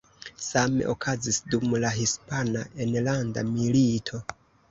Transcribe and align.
Same 0.43 0.85
okazis 0.93 1.37
dum 1.51 1.75
la 1.83 1.91
Hispana 1.97 2.65
Enlanda 2.87 3.47
Milito. 3.53 4.25